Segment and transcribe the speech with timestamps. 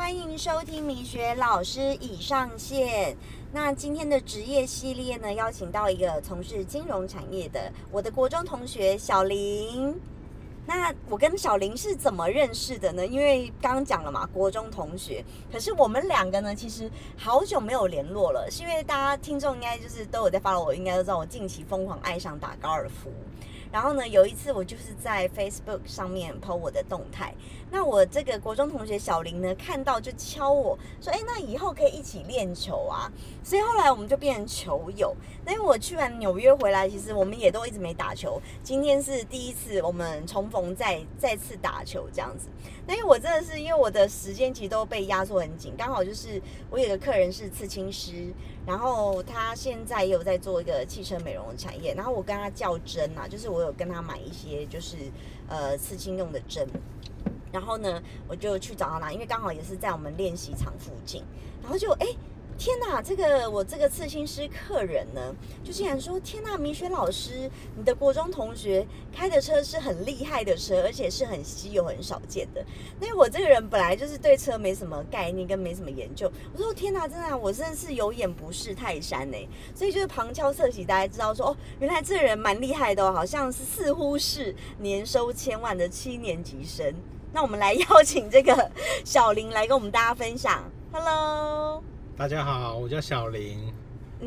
[0.00, 3.14] 欢迎收听米学老师已上线。
[3.52, 9.94] 那今天的职业系列呢，邀请到一个从事金融产业的我的国中同学小林。
[10.66, 13.06] 那我跟小林是怎么认识的呢？
[13.06, 15.22] 因为刚刚讲了嘛，国中同学。
[15.52, 23.12] 可是我们两个呢，其实好久没有联络了，是因为大家听众应该就是都有在发了，我应该都知道我近期疯狂爱上打高尔夫。
[23.72, 27.34] 然后呢，有一次我就是在 Facebook 上面 po 我的动态，
[27.70, 33.10] 那我这个国中同学小林呢，看到就敲我说：“哎，那以后可以一起练球啊。”
[33.44, 35.14] 所以后来我们就变成球友。
[35.44, 38.40] 那因为我去完纽约回来，其实我们也都一直没打球。
[38.62, 42.48] 今天是第一次我们重逢，再再次打球这样子。
[42.86, 48.32] 那因为我真的是因为我的时间其实都被压缩很紧，刚好就是我有个客人是刺青师，
[48.70, 54.96] 然后他现在也有在做一个汽车美容产业，然后我跟他较真啊，就是我有跟他买一些就是
[55.48, 56.64] 呃刺青用的针，
[57.50, 61.24] 然后呢我就去找他拿，因为刚好也是在我们练习场附近，
[61.60, 62.06] 然后就哎。
[62.60, 72.62] 天呐，这个我这个刺青师客人呢，就竟然说：天呐，明轩老师，你的国中同学开的车是很厉害的车，而且是很稀有、很少见的。
[73.00, 76.30] 因为我这个人本来就是对车没什么概念，跟没什么研究。
[76.52, 79.38] 我说：天呐，真的，我真的是有眼不识泰山呢。
[79.74, 86.94] 所以就是旁敲侧击，大家知道说：哦，原来这个人蛮厉害的哦，好像是似乎是年收千万的七年级生。
[87.32, 88.70] 那我们来邀请这个
[89.02, 90.62] 小林来跟我们大家分享。
[90.92, 91.82] Hello。
[92.20, 93.72] 大家好，我叫小林。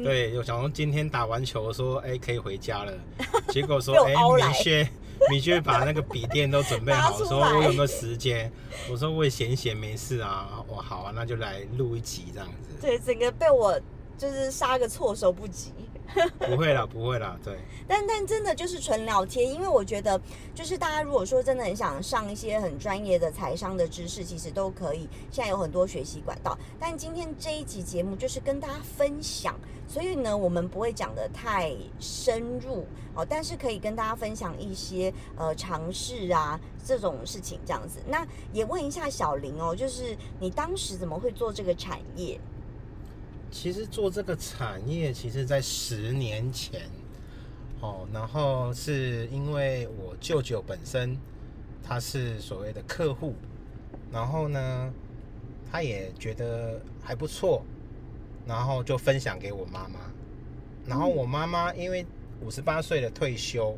[0.03, 2.91] 对，有想说今天打完球说，哎，可以回家了。
[3.53, 4.89] 结果说，哎，米雪，
[5.29, 8.51] 米雪把那个笔电都准备好， 说我有没有时间？
[8.89, 10.65] 我说我也闲闲没事啊。
[10.67, 12.75] 我好啊，那就来录一集这样子。
[12.81, 13.79] 对，整个被我
[14.17, 15.71] 就是杀个措手不及。
[16.39, 17.57] 不会啦，不会啦，对。
[17.87, 20.19] 但但真的就是纯聊天，因为我觉得
[20.53, 25.07] 就是大家如果说真的很想上一些很专业的财商的知识，其实都可以。
[25.31, 26.57] 现在有很多学习管道。
[26.79, 29.55] 但今天这一集节目就是跟大家分享，
[29.87, 37.99] 所以呢，我们不会讲的太深入哦，但是可以跟大家分享一些呃尝试啊这种事情这样子。
[38.07, 42.39] 那也问一下小林哦，就是你当时怎么会做这个产业？
[43.53, 46.81] 其实做这个产业，其实在十年前，
[47.79, 51.15] 哦，然后是因为我舅舅本身
[51.83, 53.35] 他是所谓的客户，
[54.11, 54.91] 然后呢，
[55.71, 57.63] 他也觉得还不错，
[58.47, 59.99] 然后就分享给我妈妈，
[60.87, 62.03] 然后我妈妈因为
[62.41, 63.77] 五十八岁的退休，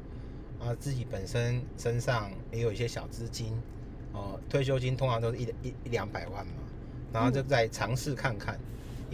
[0.57, 3.51] 啊，自己本身身上也有一些小资金，
[4.13, 6.53] 哦，退休金通常都是一一一两百万嘛，
[7.11, 8.57] 然后就在尝试看看。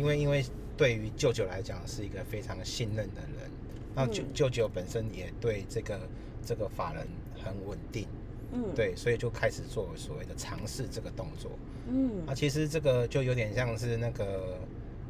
[0.01, 0.43] 因为因为
[0.75, 3.51] 对于舅舅来讲是一个非常信任的人，
[3.93, 5.99] 那舅舅舅本身也对这个
[6.43, 7.07] 这个法人
[7.43, 8.07] 很稳定，
[8.51, 11.51] 嗯，对，所以就开始做所谓的尝试这个动作，
[11.87, 14.57] 嗯，啊，其实这个就有点像是那个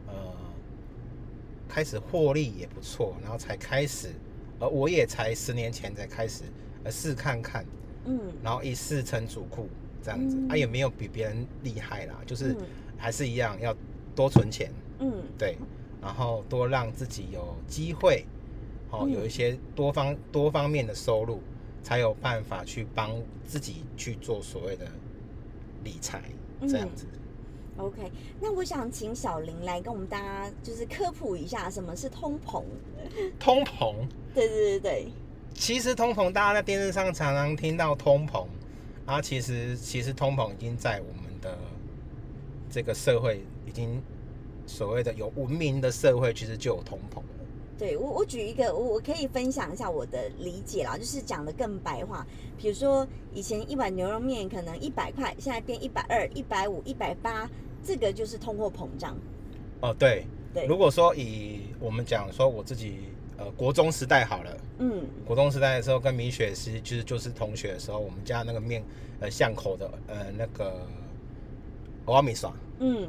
[0.08, 0.14] 呃，
[1.70, 4.10] 开始获利也不错，然后才开始，
[4.60, 6.44] 呃，我也才十年前才开始
[6.84, 7.66] 呃试看看，
[8.04, 9.70] 嗯，然后一试成主库
[10.04, 12.54] 这样子，啊，也没有比别人厉害啦，就是
[12.98, 13.74] 还是一样要。
[14.16, 15.58] 多存钱，嗯，对，
[16.02, 18.26] 然后多让自己有机会，
[18.90, 21.40] 哦，有一些多方多方面的收入，
[21.84, 23.12] 才有办法去帮
[23.46, 24.86] 自己去做所谓的
[25.84, 26.22] 理财，
[26.68, 27.06] 这样子。
[27.78, 32.64] OK，那我想请小林来跟我们大家就是科普一下什么是通膨。
[33.40, 33.96] 通膨？
[34.36, 35.08] 对对对对。
[35.54, 38.46] 其实通膨，大家在电视上常常听到通膨，
[39.06, 41.58] 啊，其实其实通膨已经在我们的
[42.72, 43.42] 这个社会。
[43.64, 44.02] 已经
[44.68, 47.24] 所谓的有文明的社会，其实就有通膨了。
[47.78, 52.28] 对我，我举一个，我我可以分享一下我的理解啦，就是讲的更白话。
[52.58, 57.50] 比如说，以前一碗牛肉面可能一百块，现在变一百二、一百五、一百八，
[57.82, 59.16] 这个就是通货膨胀。
[59.80, 60.66] 哦，对对。
[60.66, 63.06] 如果说以我们讲说我自己
[63.38, 68.84] 呃国中时代好了，嗯，国中时代的时候跟米雪师其实就是同学的时候，我们家那个面
[69.22, 70.86] 呃巷口的呃那个
[72.12, 73.08] 瓦米耍，嗯。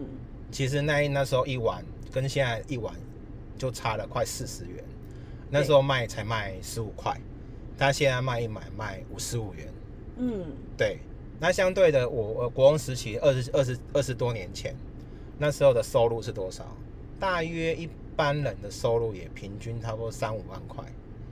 [0.50, 1.82] 其实那那时候一碗
[2.12, 2.94] 跟现在一碗
[3.56, 4.84] 就差了快四十元，
[5.50, 7.18] 那时候卖才卖十五块，
[7.78, 9.68] 他现在卖一买卖五十五元。
[10.18, 10.44] 嗯，
[10.76, 10.98] 对。
[11.40, 14.74] 那相对的，我国中时期二十二十二十多年前，
[15.38, 16.64] 那时候的收入是多少？
[17.18, 20.84] 大约一般人的收入也平均差不多三五万块。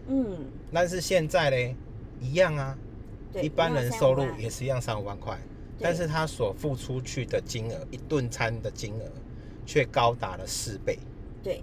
[0.08, 0.38] 嗯。
[0.72, 1.76] 但是现在呢，
[2.20, 2.76] 一样啊，
[3.42, 5.38] 一般人收入也是一样三五万块。
[5.80, 9.10] 但是他所付出去的金额，一顿餐的金额，
[9.64, 10.98] 却高达了四倍，
[11.42, 11.62] 对，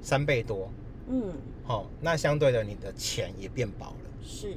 [0.00, 0.70] 三倍多，
[1.08, 1.34] 嗯，
[1.64, 4.56] 好，那相对的，你的钱也变薄了，是。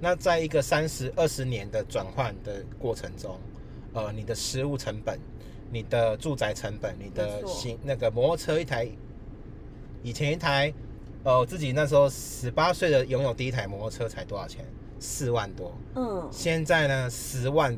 [0.00, 3.36] 那在一个三十二十年的转换的过程中，
[3.92, 5.18] 呃，你的食物成本
[5.72, 7.50] 你的住宅成本，你的没错。
[7.50, 8.88] 新那个摩托车一台，
[10.02, 10.72] 以前一台，
[11.24, 14.64] 呃，我自己那时候十八岁的拥有第一台摩托车才多少钱？
[15.00, 15.76] 四万多。
[15.96, 17.76] 嗯，现在呢，十万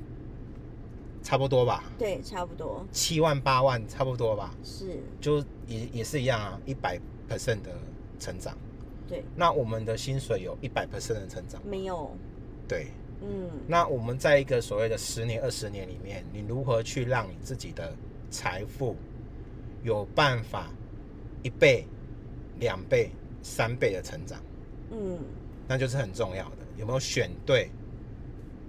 [1.23, 2.87] 差不多吧，对，差不多。
[2.93, 7.71] 七万八万差不多吧，是，就也也是一样啊，一百 percent 的
[8.19, 8.57] 成长。
[9.09, 12.11] 对，那我们的薪水有一百 percent 的成长，没有，
[12.67, 12.87] 对。
[13.23, 17.95] 嗯，那我们在一个所谓的十年、二十年里面，你如何去让你自己的
[18.31, 18.97] 财富
[19.83, 20.71] 有办法
[21.43, 21.87] 一倍、
[22.59, 23.11] 两倍、
[23.43, 24.41] 三倍的成长，
[24.91, 25.19] 嗯，
[25.69, 26.57] 那就是很重要的。
[26.79, 27.71] 有没有选对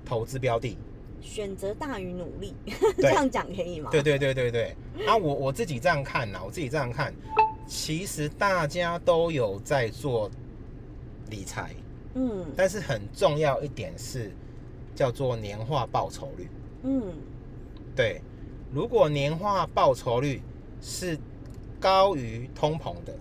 [0.04, 0.78] 投资标的？
[1.22, 2.54] 选择大于努力，
[2.98, 3.90] 这样讲可以吗？
[3.92, 4.76] 对对对对对。
[5.08, 7.14] 啊，我我自己这样看呐、我自己这样看，
[7.68, 10.30] 其实大家都有在做
[11.30, 11.74] 理财，
[12.16, 14.32] 嗯但是很重要一点是
[14.94, 16.48] 叫做年化报酬率。
[16.84, 17.14] 嗯，
[17.96, 18.22] 对，
[18.74, 20.42] 如果年化报酬率
[20.82, 21.18] 是
[21.80, 23.14] 高于通膨的，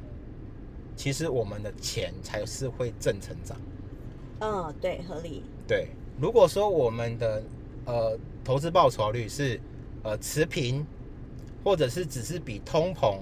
[0.97, 3.57] 其实我们的钱才是会正成长。
[4.41, 5.89] 嗯，对，合理，对，
[6.19, 7.43] 如果说我们的
[7.91, 9.61] 呃投资报酬率是
[10.05, 10.87] 呃持平，
[11.65, 13.19] 或者是只是比通膨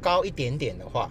[0.00, 1.10] 高一点点的话，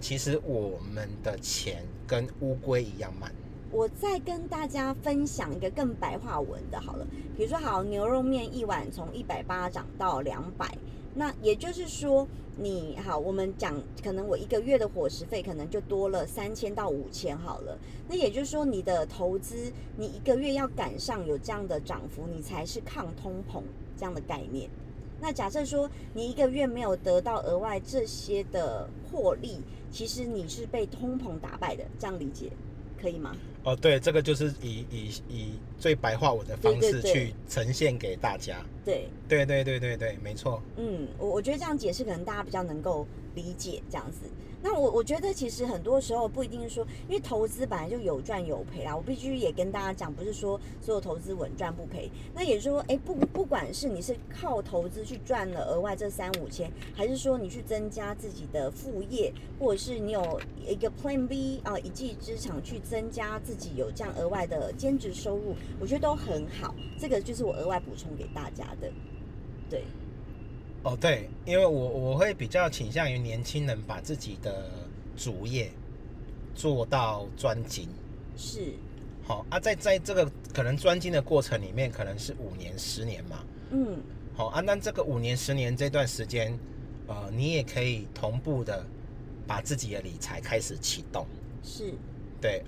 [0.00, 3.32] 其实我们的钱跟乌龟一样慢。
[3.70, 7.06] 我再跟大家分享一个更白话文的，好了，
[7.36, 10.66] 比如说，好牛肉面一碗从一百八涨到两百，
[11.14, 12.26] 那也就是说，
[12.56, 17.76] 你好，我们讲，可能我一个月的伙食费可能就多了三千到五千好了，
[18.08, 23.62] 那也就是说，你的投资，你一个月要赶上有这样的涨幅，你才是抗通膨
[23.96, 24.70] 这样的概念。
[25.20, 29.58] 那假设说你一个月没有得到额外这些的获利，
[29.90, 32.50] 其实你是被通膨打败的，这样理解
[33.00, 33.34] 可以吗？
[33.62, 38.64] 哦，对，这个就是以以以最白话文的方式去呈现给大家。
[38.84, 40.62] 对，对对对对对，没错。
[40.76, 44.28] 嗯，我我觉得这样解释可能大家比较能够理解这样子。
[44.62, 48.94] 那我我觉得其实很多时候不一定说，因为投资本来就有赚有赔啦。
[48.94, 52.10] 我必须也跟大家讲，不是说所有投资稳赚不赔。
[52.34, 66.74] 那也就是说，哎，不不管是你是靠投资去赚了额外这三五千，还是说你去增加自己的副业，或者是你有一个 Plan B 啊、一技之长去增加自己有这样额外的兼职收入，我觉得都很好。
[66.98, 68.90] 这个就是我额外补充给大家的。
[69.70, 69.84] 对，
[70.82, 74.70] 哦，对，因为我我会比较倾向于年轻人把自己的
[75.16, 75.70] 主业
[76.54, 77.88] 做到专精。
[78.36, 78.72] 是，
[79.24, 83.44] 好、啊，在在这个可能专精的过程里面，可能是五年、十年嘛。
[83.70, 83.98] 嗯。
[84.34, 86.58] 好、啊，那这个五年、十年这段时间，
[87.06, 88.86] 呃，你也可以同步的
[89.46, 91.26] 把自己的理财开始启动。
[91.62, 91.92] 是，
[92.40, 92.62] 对，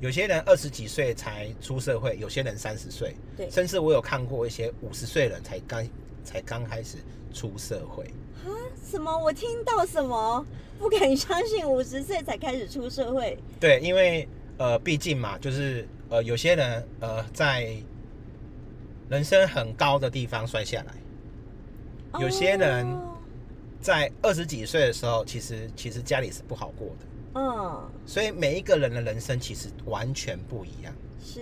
[0.00, 5.84] 有些人二十几岁才出社会，有些人三十岁，对甚至我有看过一些五十岁人才刚
[6.26, 6.98] 才刚开始
[7.32, 8.04] 出社会。
[8.44, 8.50] 啊？
[8.84, 9.16] 什么？
[9.16, 10.44] 我听到什么？
[10.78, 13.38] 不敢相信，五十岁才开始出社会。
[13.58, 14.28] 对，因为
[14.58, 17.74] 呃，毕竟嘛，就是呃，有些人呃，在
[19.08, 23.16] 人生很高的地方摔下来，有些人哦
[23.80, 27.06] 在二十几岁的时候，其实其实家里是不好过的，
[27.40, 30.92] 嗯，所以每一个人的人生其实完全不一样。
[31.22, 31.40] 是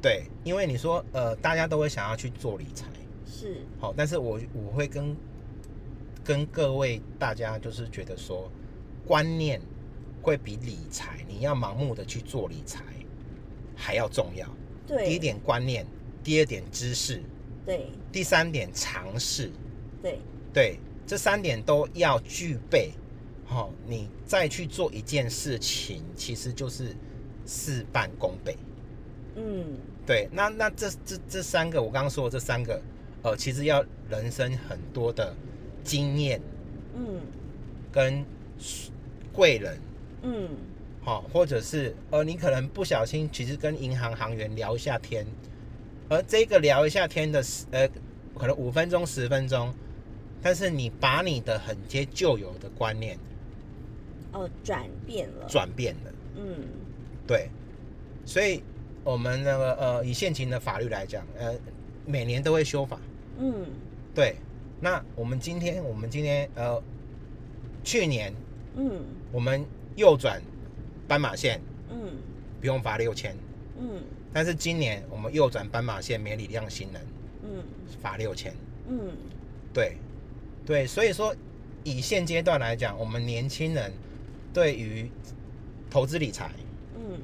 [0.00, 2.86] 对，因为你说呃，大家都会想要去做理财，
[3.26, 5.16] 是，好，但是我我会跟
[6.24, 8.50] 跟各位大家就是觉得说，
[9.04, 9.60] 观念
[10.22, 12.82] 会比理财你要盲目的去做理财
[13.74, 14.48] 还要重要。
[14.86, 15.86] 对，第一点观念，
[16.22, 17.20] 第二点知识，
[17.64, 19.50] 对第三点尝试，
[20.00, 20.20] 对
[20.52, 22.92] 对，这三点都要具备。
[23.48, 26.96] 好、你再去做一件事情，其实就是
[27.44, 28.56] 事半功倍。
[29.36, 32.82] 嗯，对，那那这这这三个，我刚刚说的这三个，
[33.26, 35.34] 呃，其实要人生很多的
[35.82, 36.40] 经验
[36.94, 37.20] 嗯。
[37.90, 38.24] 跟
[39.32, 39.78] 贵人，
[40.22, 40.48] 嗯，
[41.02, 45.26] 好、或者是呃，你可能不小心，其实跟银行行员聊一下天，
[46.08, 47.88] 而这个聊一下天的时，呃，
[48.38, 49.74] 可能五分钟十分钟，
[50.40, 53.18] 但是你把你的很些旧有的观念
[54.32, 56.68] 哦，转变了，转变了，嗯。
[57.26, 57.48] 对，
[58.24, 58.62] 所以
[59.02, 61.54] 我们那个呃，以现行的法律来讲，呃，
[62.04, 63.00] 每年都会修法，
[63.38, 63.66] 嗯。
[64.14, 64.36] 对，
[64.80, 66.82] 那我们今天，我们今天呃，
[67.84, 68.32] 去年
[68.76, 69.02] 嗯。
[69.32, 69.64] 我们
[69.96, 70.40] 右转
[71.08, 72.16] 斑马线嗯。
[72.60, 73.36] 不用罚六千，
[73.78, 74.02] 嗯。
[74.32, 77.02] 但是今年我们右转斑马线没礼让行人
[77.42, 77.64] 嗯。
[78.00, 78.54] 罚六千。
[78.88, 79.10] 嗯，
[79.74, 79.96] 对，
[80.64, 81.34] 对，所以说
[81.82, 83.92] 以现阶段来讲，我们年轻人
[84.52, 85.10] 对于
[85.90, 86.52] 投资理财，
[86.94, 87.18] 嗯，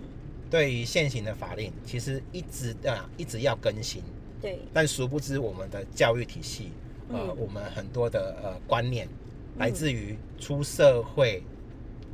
[0.51, 4.03] 对于现行的法令，其实一直啊一直要更新，
[4.43, 6.73] 对，但殊不知我们的教育体系
[7.09, 9.09] 呃，嗯我们很多的呃观念
[9.57, 11.43] 来自于出社会、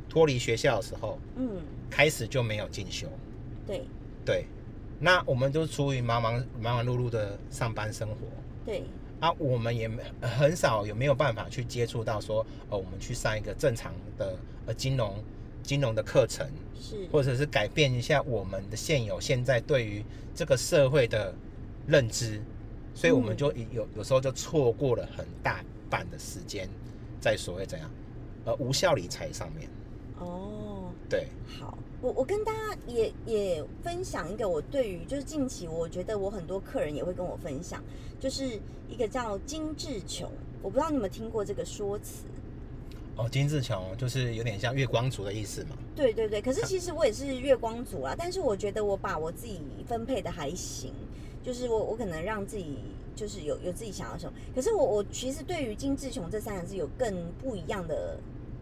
[0.07, 1.49] 脱离学校的时候，嗯，
[1.89, 3.07] 开始就没有进修。
[3.67, 3.81] 对。
[4.25, 4.45] 对，
[4.99, 8.15] 那我们都处于忙忙忙忙碌碌的上班生活。
[8.63, 8.83] 对，
[9.19, 15.15] 啊，我们也没很少有没有办法去接触到说，呃，我们去上一个正常的呃金融
[15.63, 16.47] 金融的课程，
[16.79, 20.03] 是，或者是改变一下我们的现有现在对于
[20.35, 21.33] 这个社会的
[21.89, 22.39] 认知，
[22.93, 26.69] 所以我们嗯就有有时候就错过了很大半的时间
[27.19, 27.89] 在所谓怎样
[28.45, 29.67] 呃无效理财上面。
[30.19, 30.91] 哦。
[31.09, 31.25] 对，
[31.59, 37.83] 好，我我跟大家也也分享一个我对于就是近期我觉得我很多客人也会跟我分享，
[38.19, 40.29] 就是一个叫精致穷，
[40.61, 42.25] 我不知道你有没有听过这个说辞。
[43.15, 45.75] 哦，金志琼就是有点像月光族的意思嘛。
[45.95, 50.93] 对对对，可是其实我也是月光族啦，但是我觉得我把我自己分配的还行，
[51.43, 52.77] 就是我我可能让自己
[53.15, 58.17] 就是有有自己想要什么，可是我我其实对于金志雄这三个字有更不一样的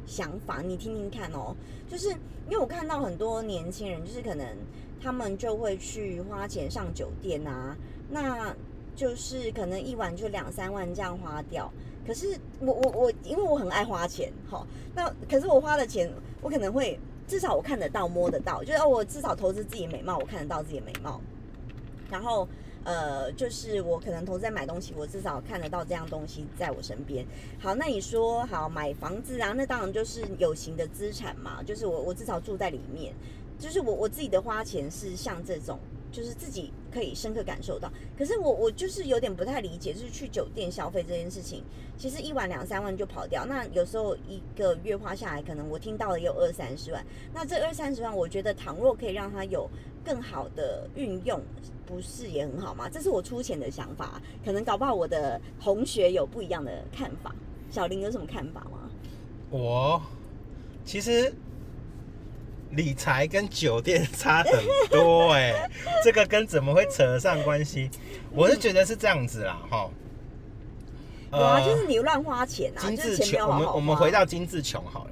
[0.05, 1.55] 想法，你听听看哦，
[1.89, 4.47] 就是因为我看到很多年轻人，就是可能
[5.01, 7.75] 他们就会去花钱上酒店啊，
[8.09, 8.55] 那
[8.95, 11.71] 就是可能一晚就两三万这样花掉。
[12.05, 14.65] 可是我我我，因为我很爱花钱，哈，
[14.95, 16.09] 那可是我花的钱，
[16.41, 21.19] 我可能会至少我看得到、摸得到，就是哦，我至少投资自己美貌，我看得到自己的美貌。
[22.09, 22.47] 然后
[22.87, 27.25] 呃，就是我可能投资在买东西，我至少看得到这样东西在我身边。
[27.59, 33.13] 好，那你说好买房子啊，那当然就是有形的资产嘛，就是我我至少住在里面，
[33.59, 35.77] 就是我我自己的花钱是像这种。
[36.09, 41.61] 就是自己可以深刻感受到，可是我我就是有点不太理解，就是去酒店消费这件事情，
[41.97, 49.69] 其实一晚两三万就跑掉，那有时候一个月花下来，可能我听到的有二三十万，那这二三十万，我觉得倘若可以让它有
[50.07, 51.41] 更好的运用，
[51.85, 52.87] 不是也很好吗？
[52.87, 57.35] 这是我粗浅的想法，可能搞不好我的同学有不一样的看法。
[57.69, 58.89] 小林有什么看法吗？
[59.49, 60.01] 我
[60.85, 61.33] 其实
[62.71, 65.69] 理财跟酒店差很多哎、
[66.05, 67.89] 这个跟怎么会扯得上关系？
[68.31, 69.89] 我是觉得是这样子啦，哈。
[71.33, 75.11] 有啊，就是你乱花钱啊，金就是志穷，钱没有好好我们我们回到金志穷好了。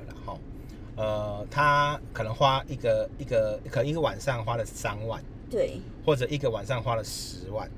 [0.96, 7.70] 呃，他可能花一个一个，可能一个晚上花了三万，对，或者一个晚上花了十万。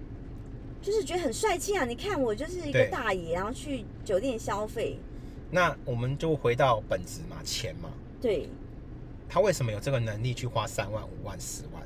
[0.80, 1.84] 就是觉得很帅气啊！
[1.84, 4.98] 你看我就是一个对大爷，然后去酒店消费，
[5.50, 7.90] 那我们就回到本质嘛，钱嘛。
[8.22, 8.48] 对，
[9.28, 11.84] 他为什么有这个能力去花三万、五万、十万？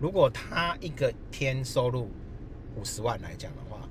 [0.00, 2.08] 如果他一个天收入
[2.74, 3.86] 五十万来讲的话，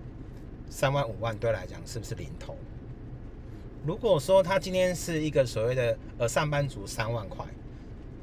[0.70, 2.58] 三万、五万对他来讲是不是零头？
[3.86, 7.46] 如果说他今天是一个所谓的呃上班族，三万块、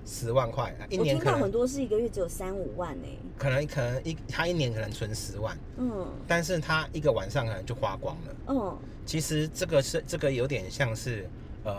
[0.04, 3.06] 十万块，我听到很年可能多是一个月只有三五万呢、
[3.38, 8.36] 可能可能一他一年可能存十万，嗯但是他一个晚上可能就花光了。
[8.48, 8.76] 嗯，
[9.06, 11.28] 其实这个是这个有点像是
[11.62, 11.76] 呃，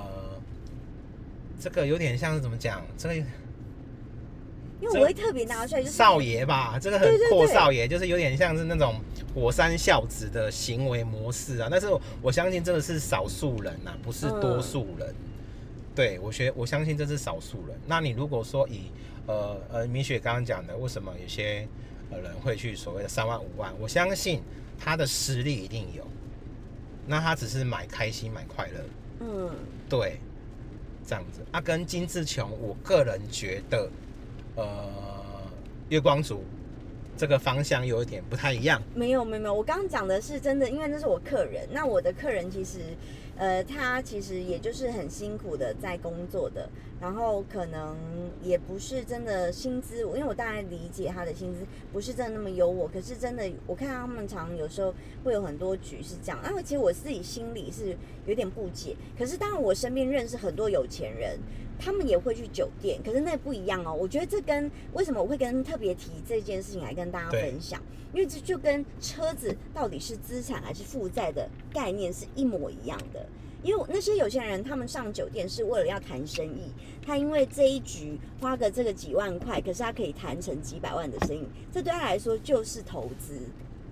[1.60, 2.82] 这个有点像是怎么讲？
[2.98, 3.26] 这个
[4.84, 9.00] 因为我会特别拿出来，就是少爷吧，这个很阔少爷，就是有点像是那种
[9.34, 11.70] 火山孝子的行为模式啊。
[11.72, 15.16] 但是我我相信这个是少数人呐、不是多数人。
[15.96, 17.80] 对我学，我相信这是少数人。
[17.86, 18.92] 那你如果说以
[19.26, 21.66] 呃呃米雪刚刚讲的，为什么有些
[22.12, 23.72] 呃人会去所谓的三万五万？
[23.80, 24.42] 我相信
[24.78, 26.06] 他的实力一定有，
[27.08, 28.80] 那他只是买开心买快乐。
[29.22, 29.50] 嗯，
[29.88, 30.18] 对，
[31.08, 33.88] 这样子啊，跟金志琼，我个人觉得，
[34.56, 34.90] 呃，
[35.90, 36.44] 月光族
[37.18, 38.82] 这个方向有一点不太一样。
[38.94, 41.68] 没有没有没有，我刚刚讲的是真的，因为那是我客人。
[41.72, 42.80] 那我的客人其实，
[43.38, 46.70] 呃，他其实也就是很辛苦的在工作的，
[47.02, 47.96] 然后可能
[48.42, 54.94] 也不是真的薪资，因为我大概理解他的薪资不是真的那么优渥，可是真的我看他们常有时候
[55.24, 57.96] 会有很多局是这样，那其实我自己心里是
[58.26, 58.96] 有点不解。
[59.18, 61.40] 可是当然我身边认识很多有钱人，
[61.84, 63.94] 他们也会去酒店，可是那不一样哦。
[63.94, 67.82] 我觉得这跟为什么我会跟特别提这件事情来跟大家分享，
[68.14, 73.28] 因为这就跟车子到底是资产还是负债的概念是一模一样的。
[73.64, 76.72] 因为那些有钱人，他们上酒店是为了要谈生意，
[77.06, 83.42] 他因为这一局花个这个几万块，可是他可以谈成几百万的生意，这对他来说就是投资。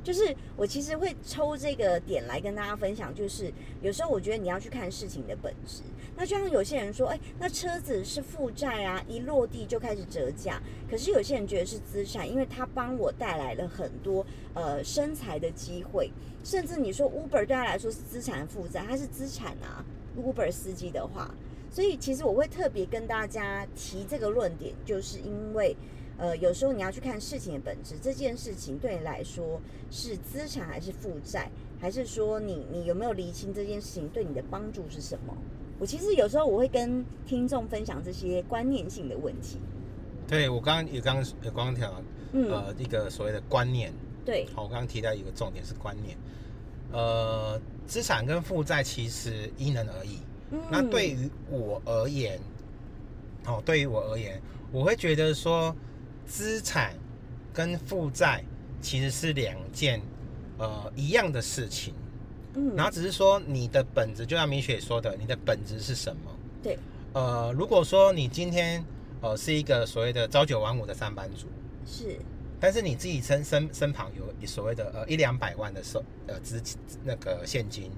[0.04, 5.84] 就是我其实会抽这个点来跟大家分享，就是有时候我觉得你要去看事情的本质。
[6.16, 10.62] 那就像有些人说，哎，那车子是负债啊，一落地就开始折价。
[10.90, 16.12] 可是有些人觉得是资产，因为它帮我带来了很多呃生财的机会。
[16.44, 19.86] 甚至你说 Uber 对他来说是资产负债，它是资产啊。
[20.18, 21.34] Uber 司机的话，
[21.70, 25.76] 所以其实我会特别跟大家提这个论点，就是因为。
[26.18, 31.50] 呃，有时候你要去看事情的本质，这件事情对你来说是资产还是负债，
[31.80, 35.36] 还是说你你有没有厘清这件事情对你的帮助是什么？
[35.82, 39.58] 我其实有时候我会跟听众分享这些观念性的问题。
[40.28, 43.92] 对我刚刚也刚也刚刚提到，嗯，呃，一个所谓的观念，
[44.24, 46.16] 对，好，我刚刚提到一个重点是观念，
[46.92, 50.20] 呃，资产跟负债其实因人而异。
[50.52, 52.40] 嗯那对于我而言，
[53.48, 54.40] 哦，对于我而言，
[54.72, 55.76] 我会觉得说，
[56.28, 56.94] 资产
[57.52, 58.44] 跟负债
[58.82, 60.00] 其实是两件
[60.60, 61.96] 呃一样的事情，
[62.56, 66.32] 嗯，然后只是说你的本质，就像米雪说的，你的本质是什么？
[66.62, 66.78] 对，
[67.14, 68.84] 呃，如果说你今天
[69.22, 71.48] 呃是一个所谓的朝九晚五的上班族，
[71.86, 72.18] 是，
[72.60, 76.62] 但是你自己身身身旁有所谓的呃一两百万的收呃资
[77.04, 77.90] 那个现金，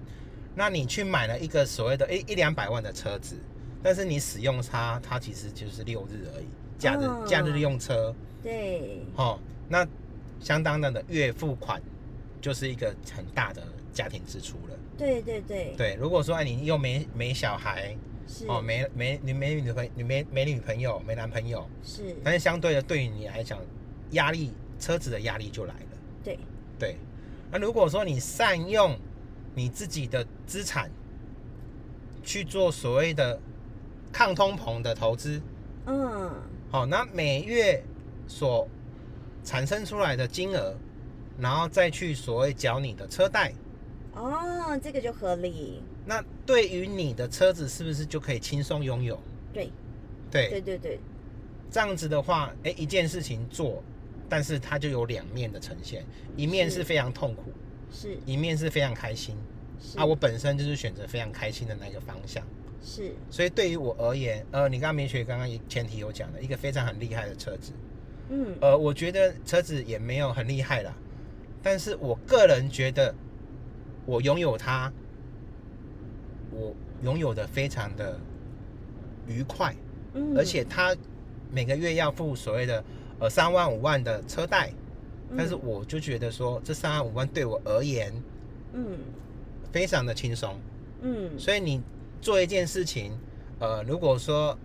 [0.55, 3.35] 那你去买了一个所谓的一一两百万的车子，
[3.81, 6.45] 但是你使用它，它其实就是六日而已，
[6.77, 7.25] 假日、嗯。
[7.25, 9.87] 假日用车，对，哦，那
[10.39, 11.81] 相当的月付款
[12.39, 14.77] 就是一个很大的家庭支出了。
[14.97, 17.95] 对对对，对，如果说哎你又没没小孩
[18.27, 23.59] 是，哦，没没你没女朋你没没女朋友没男朋友，是，但是相对的对于你来讲，
[24.11, 25.97] 压力车子的压力就来了。
[26.23, 26.39] 对，
[26.77, 26.95] 对，
[27.51, 28.97] 那如果说你善用
[29.55, 30.89] 你自己的资产
[32.23, 33.39] 去做所谓的
[34.11, 35.41] 抗通膨的投资，
[35.85, 36.31] 嗯，
[36.71, 37.83] 好，那每月
[38.27, 38.67] 所
[39.43, 40.73] 产生出来的金额，
[41.37, 43.53] 然后再去所谓缴你的车贷，
[44.15, 49.19] 哦，这个就合理，那对于你的车子是不是就可以轻松拥有？
[49.51, 49.69] 对，
[50.29, 50.99] 对，对对对，
[51.71, 53.83] 这样子的话，哎，一件事情做，
[54.29, 56.05] 但是它就有两面的呈现，
[56.35, 56.77] 一面是。
[56.77, 57.51] 是非常痛苦，
[57.91, 58.17] 是。
[58.25, 59.35] 一面是非常开心。
[59.97, 62.41] 啊，我本身就是选择非常开心的那个方向，
[62.81, 67.73] 是，所以对于我而言，呃，你刚刚明雪刚刚前提有讲的一个非常很厉害的车子，
[68.29, 70.95] 嗯，呃，我觉得车子也没有很厉害啦，
[71.61, 73.13] 但是我个人觉得
[74.05, 74.91] 我拥有它，
[76.51, 78.19] 我拥有的非常的
[79.27, 79.75] 愉快，
[80.13, 80.37] 嗯。
[80.37, 80.95] 而且它
[81.51, 82.83] 每个月要付所谓的
[83.19, 84.71] 呃三万五万的车贷，
[85.37, 88.13] 但是嗯我就觉得说这三万五万对我而言
[88.73, 88.97] 嗯。
[89.71, 90.59] 非常的轻松。
[91.01, 91.81] 嗯，所以你
[92.21, 93.11] 做一件事情，
[93.59, 94.55] 呃，如果说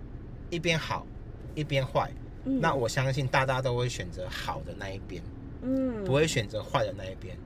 [0.51, 1.07] 一边好
[1.55, 2.13] 一边坏，
[2.45, 2.61] 嗯。
[2.61, 5.23] 那我相信大家都会选择好的那一边，
[5.63, 6.05] 嗯。
[6.05, 7.37] 不会选择坏的那一边。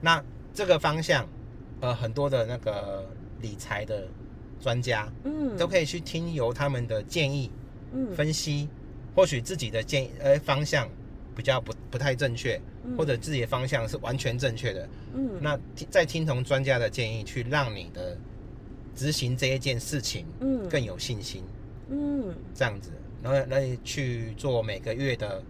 [0.00, 0.24] 那
[0.56, 1.28] 这个方向，
[1.82, 3.06] 呃，很多的那个
[3.42, 4.08] 理财的
[4.58, 5.54] 专家嗯。
[5.58, 7.50] 都可以去听由他们的建议
[7.92, 8.10] 嗯。
[8.16, 8.66] 分析，
[9.14, 10.88] 或许自己的建议呃方向
[11.34, 12.96] 比较不不太正确，嗯。
[12.96, 15.30] 或者自己的方向是完全正确的，嗯。
[15.42, 18.16] 那听再听从专家的建议，去让你的
[18.94, 20.66] 执行这一件事情嗯。
[20.70, 21.44] 更有信心，
[21.90, 22.34] 嗯。
[22.54, 22.90] 这样子，
[23.22, 25.42] 然后来去做每个月的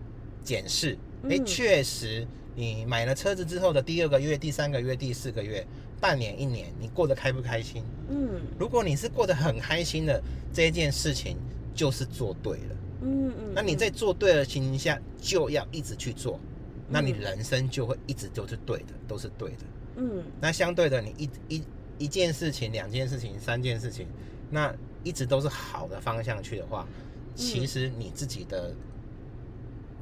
[0.43, 0.99] 检视。
[1.29, 5.67] 哎、嗯确实，你买了车子之后的第二个月、第三个月、第四个月、
[6.01, 7.83] 半年、一年，你过得开不开心？
[8.09, 11.37] 嗯如果你是过得很开心的，这一件事情
[11.75, 12.77] 就是做对了。
[13.03, 16.41] 嗯嗯，那你在做对的情形下，就要一直去做，
[16.89, 19.65] 那你嗯人生就会一直都是对的，都是对的。
[19.97, 21.63] 嗯那相对的，你一一
[21.99, 24.07] 一件事情、两件事情、三件事情，
[24.51, 26.87] 那一直都是好的方向去的话，
[27.35, 28.75] 其嗯实你自己的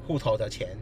[0.05, 0.77] 户头的钱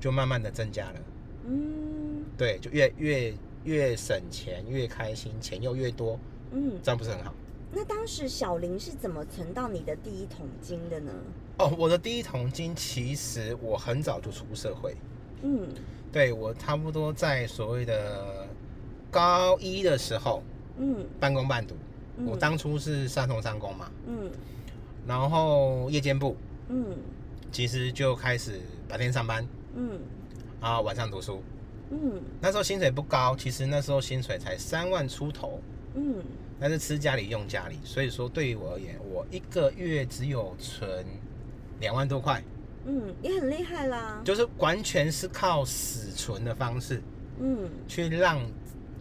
[0.00, 1.00] 就慢慢的增加了，
[1.46, 2.24] 嗯。
[2.36, 3.34] 对，就越越
[3.64, 6.18] 越省钱，越开心，钱又越多，
[6.52, 7.34] 嗯，这样不是很好？
[7.72, 11.12] 那当时小林是怎么存到你的第一桶金的呢？
[11.58, 14.94] 哦，我的第一桶金其实我很早就出社会，
[15.42, 15.68] 嗯。
[16.10, 18.48] 对我差不多在所谓的
[19.10, 20.42] 高一的时候
[20.78, 21.04] 嗯。
[21.20, 21.74] 半工半读，
[22.16, 22.26] 嗯。
[22.26, 24.30] 我当初是三重三工嘛，嗯。
[25.06, 26.36] 然后夜间部
[26.68, 26.96] 嗯。
[27.50, 29.46] 其实就开始白天上班
[29.78, 30.00] 嗯。
[30.60, 31.40] 啊，晚上读书。
[31.90, 32.20] 嗯。
[32.40, 35.60] 那时候薪水不高，其实那时候薪水才三万出头，
[35.94, 36.16] 嗯。
[36.60, 41.06] 但是吃家里用家里，所以说对于我而言，我一个月只有存
[41.78, 42.42] 两万多块，
[42.84, 44.20] 嗯，也很厉害啦。
[44.24, 47.00] 就是完全是靠死存的方式
[47.38, 47.70] 嗯。
[47.86, 48.40] 去让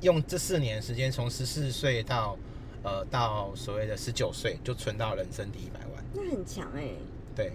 [0.01, 2.37] 用这四年时间，从十四岁到
[2.83, 6.05] 呃到所谓的十九岁，就存到人生第一百万。
[6.13, 6.89] 那很强哎、
[7.35, 7.53] 对，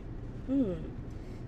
[0.48, 0.74] 嗯，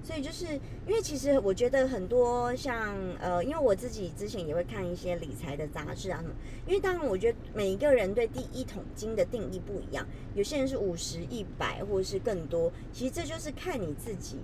[0.05, 0.45] 所以就是
[0.87, 6.35] 因为其实我觉得很多像呃，因为我自己之前也会看一些理财的杂志啊什么，
[6.67, 14.37] 因为当然我觉得每一个人对第一桶金的定义不一样，有些人是五十、一百或者是更多，其实这就是看你自己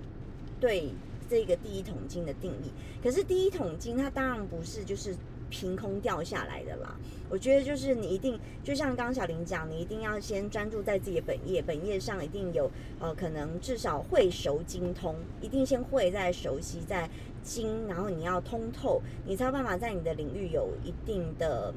[0.59, 0.89] 对
[1.29, 2.71] 这个第一桶金的定义。
[3.03, 5.15] 可是第一桶金它当然不是就是
[5.51, 6.97] 凭空掉下来的啦。
[7.29, 17.09] 我觉得就是你一定，就像刚小林讲，你一定要先专注在自己的本业，本业上一定有呃，可能至少会熟精通，一定先会再熟悉再
[17.43, 21.73] 精，然后你要通透，你才有办法在你的领域有一定的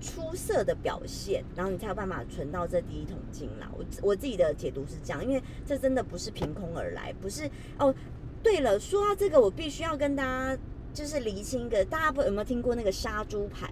[0.00, 3.70] 出色的表现，然后你才有办法存到这第一桶金啦。
[3.76, 7.94] 我我自己的解读是这样，因为这真的不是凭空而来，不是哦。
[8.42, 10.56] 对了，说到这个，我必须要跟大家
[10.96, 13.70] 就是厘清一个，大家不有没有听过那个杀猪盘？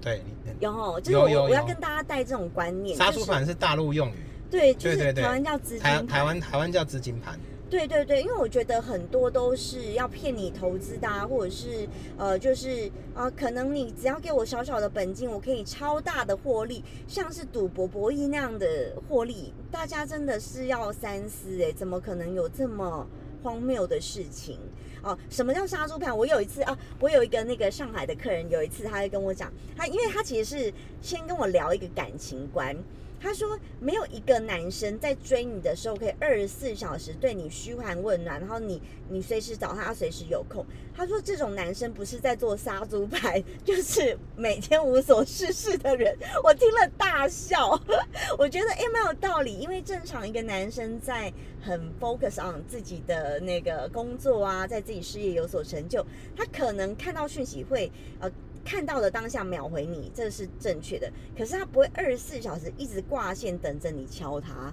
[0.00, 0.22] 对，
[0.60, 4.14] 有哦，就是我我要跟大家带这种观念，杀猪盘是大陆用语，
[4.50, 7.38] 对，就是台湾叫资金盘，台湾台湾叫资金盘。
[7.68, 23.06] 对对对，因为我觉得很多都是要骗你投资的，或者是呃，就是啊，可能你只要给我小小的本金，我可以超大的获利，像是赌博博弈那样的获利，大家真的是要三思哎，怎么可能有这么
[23.42, 24.58] 荒谬的事情？
[25.02, 26.16] 哦，什么叫杀猪盘？
[26.16, 32.76] 我有一次啊，我有一个那个上海的客人，有一次他会跟我讲，他因为他其实是先跟我聊一个感情观。
[33.20, 40.64] 他说：“没有一个男生在追你的时候可以二十四小时对你嘘寒问暖，然后你你随时找他，随时有空。”
[40.96, 47.70] 他说：“这种男生不是在做杀猪牌，就是每天无所事事的人。”我听了大笑，
[48.38, 56.04] 我觉得哎蛮有道理，因为正常一个男生在很 focus on 自己的那个工作啊，在自己事业有所成就，
[56.36, 58.30] 他可能看到讯息会呃。
[58.68, 61.10] 看到的当下秒回你，这是正确的。
[61.34, 64.70] 可是他不会二十四小时一直挂线等着你敲他，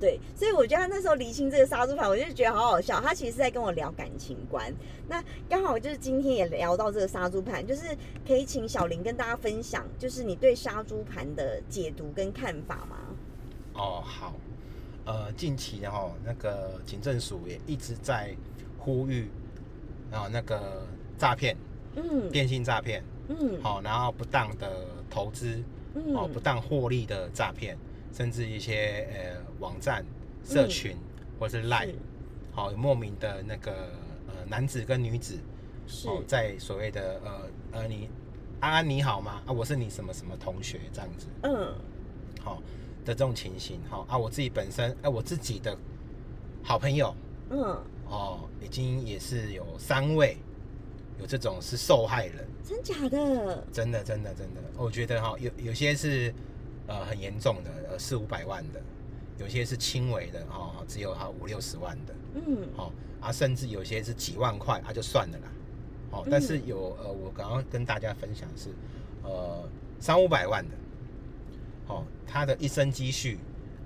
[0.00, 0.18] 对。
[0.34, 3.00] 所以我觉得他那时候理清这个杀猪盘，我就觉得好好笑。
[3.00, 4.74] 他其实是在跟我聊感情观。
[5.08, 7.96] 那刚好就是今天也聊到这个杀猪盘，就是
[8.26, 12.96] 可以请小林跟大家分享，就是你对杀猪盘的解读跟看法吗？
[13.74, 14.34] 哦，好。
[15.04, 18.36] 呃，近期然后那个警政署也一直在
[18.78, 19.30] 呼吁
[20.10, 21.56] 然后，那个诈骗，
[21.96, 23.02] 嗯，电信诈骗。
[23.28, 25.62] 嗯，好，然后不当的投资，
[25.94, 26.14] 嗯。
[26.14, 27.76] 哦，不当获利的诈骗，
[28.12, 30.04] 甚至一些呃网站、
[30.44, 30.96] 社群
[31.38, 31.94] 或是 Line，，
[32.52, 33.72] 好莫名的那个
[34.26, 35.38] 呃男子跟女子，
[36.06, 38.08] 哦，在所谓的呃呃你
[38.60, 39.42] 安安你好吗？
[39.46, 41.74] 啊，我是你什么什么同学这样子，嗯，
[42.42, 42.62] 好
[43.04, 45.76] 的这种情形，好啊，我自己本身哎，我自己的
[46.62, 47.14] 好朋友，
[47.50, 47.58] 嗯，
[48.08, 50.38] 哦，已经也是有三位。
[51.20, 53.64] 有这种是受害人，真假的？
[53.72, 54.60] 真的，真的，真的。
[54.76, 56.32] 我觉得哈，有有些是
[56.86, 58.78] 呃很严重的，呃四五百万的；
[59.36, 62.14] 有些是轻微的，哈，只有哈五六十万的。
[62.34, 65.48] 嗯，好啊，甚至有些是几万块，啊就算了啦。
[66.10, 68.70] 好，但是有呃，我刚刚跟大家分享是
[69.24, 70.74] 呃三五百万的，
[71.86, 73.38] 好，他的一生积蓄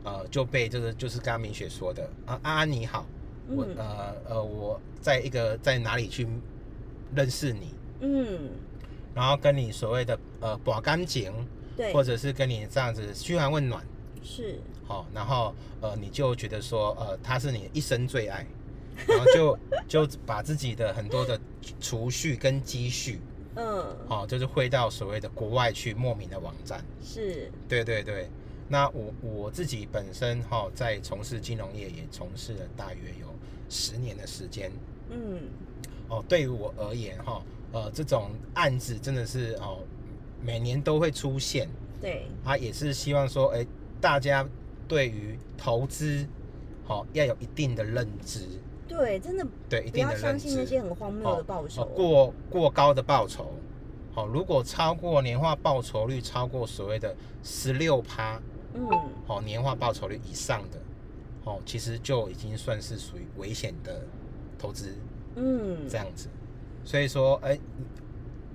[0.05, 3.07] 呃就被这个就是刚刚明雪说的啊，安安你好，
[3.49, 6.29] 我呃呃我在一个在哪里去。
[7.15, 8.51] 认识你，嗯，
[9.15, 11.33] 然后跟你所谓的呃把干净，
[11.77, 13.85] 对，或者是跟你这样子嘘寒问暖，
[14.23, 18.47] 是，好，然后呃你就觉得说呃他是你一生最爱，
[19.07, 19.59] 然后就
[20.07, 21.39] 就把自己的很多的
[21.81, 23.21] 储蓄跟积蓄，
[23.57, 28.29] 嗯，好，就是汇到所谓的国外去莫名的网站，是，对对对，
[28.69, 33.27] 那我我自己本身哈在从事金融业也从事了大约有
[33.69, 34.73] 十年的时间，
[35.11, 35.41] 嗯。
[36.13, 39.79] 哦，对于我而言，哈，呃，这种案子真的是哦，
[40.43, 41.67] 每年都会出现。
[42.03, 43.67] 对，他也是希望说，哎，
[43.99, 44.47] 大家
[44.87, 46.27] 对于投资，
[46.85, 48.41] 好要有一定的认知。
[48.87, 50.21] 对，真的，对，一定的认知。
[50.21, 53.51] 相信那些很荒谬的报酬，过过高的报酬。
[54.13, 58.39] 好，如果超过年化报酬率超过所谓的十六趴，
[58.75, 58.87] 嗯，
[59.27, 60.79] 好，年化报酬率以上的，
[61.45, 64.03] 哦，其实就已经算是属于危险的
[64.59, 64.95] 投资。
[65.35, 66.29] 嗯，这样子，
[66.85, 67.59] 所以说，哎，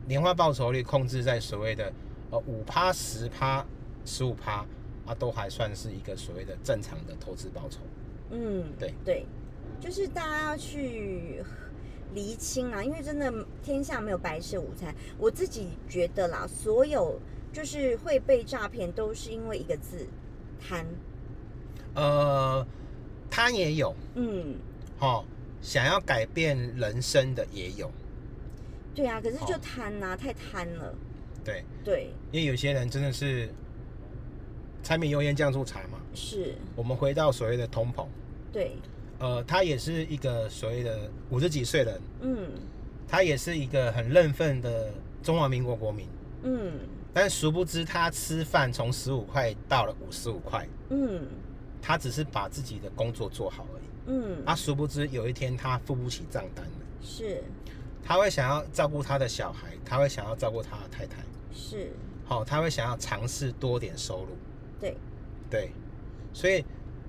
[0.05, 1.91] 年化报酬率控制在所谓的
[2.29, 3.65] 呃五趴、十趴、
[4.05, 4.65] 十五趴
[5.05, 7.79] 啊，都还算是一个所谓的正常的投资报酬。
[8.29, 9.25] 嗯，对对，
[9.79, 11.43] 就是大家要去
[12.13, 14.93] 厘清啊，因为真的天下没有白吃午餐。
[15.17, 17.19] 我自己觉得啦，所有
[17.51, 20.05] 就是会被诈骗，都是因为一个字
[20.59, 20.85] 贪。
[21.95, 22.65] 呃，
[23.31, 24.55] 贪也有，嗯，
[24.97, 25.25] 好。
[25.67, 27.91] 想要改变人生的也有，
[28.95, 30.95] 对啊，可是就贪呐，太贪了。
[31.43, 33.49] 对对，因为有些人真的是
[34.81, 35.99] 柴米油盐酱醋茶嘛。
[36.13, 36.55] 是。
[36.73, 38.07] 我们回到所谓的通膨。
[38.49, 38.77] 对。
[39.19, 42.01] 呃，他也是一个所谓的五十几岁人。
[42.21, 42.49] 嗯。
[43.05, 44.89] 他也是一个很认份的
[45.21, 46.07] 中华民国国民。
[46.43, 46.79] 嗯。
[47.13, 50.65] 但殊不知，他吃饭从十五块到了五十五块。
[50.91, 51.27] 嗯。
[51.81, 53.86] 他只是把自己的工作做好而已。
[54.07, 56.71] 嗯，啊，殊不知有一天他付不起账单了。
[57.01, 57.43] 是，
[58.03, 61.17] 他会想要照顾他的小孩，他会想要照顾他的太太，
[61.53, 61.91] 是，
[62.25, 64.29] 好、他会想要尝试多点收入，
[64.79, 64.97] 对，
[65.49, 65.71] 对，
[66.33, 66.65] 所以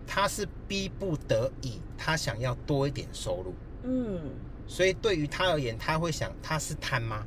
[0.07, 3.55] 他是逼不得已，他想要多一点收入。
[3.85, 4.21] 嗯
[4.67, 7.27] 所以对于他而言，他会想他是贪吗？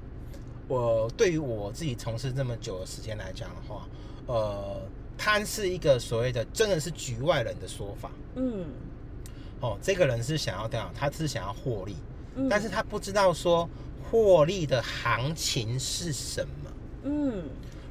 [0.68, 3.88] 我对于我自己从事这么久的时间来讲的话，
[4.28, 4.82] 呃，
[5.18, 8.66] 贪是一个所谓的真的是局外人的说法嗯
[9.62, 9.78] 哦。
[9.82, 11.96] 这个人是想要这样，他是想要获利，
[12.36, 13.70] 嗯，但是他不知道说
[14.04, 16.72] 获利的行情是什么。
[17.04, 17.44] 嗯